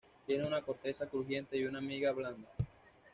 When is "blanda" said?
2.11-2.49